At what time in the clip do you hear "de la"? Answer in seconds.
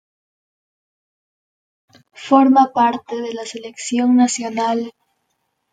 3.21-3.45